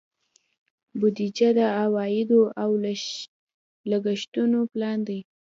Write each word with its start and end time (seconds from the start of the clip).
بودیجه 0.99 1.49
د 1.59 1.59
عوایدو 1.81 2.41
او 2.61 2.69
لګښتونو 3.91 4.59
پلان 4.71 4.99
دی. 5.07 5.19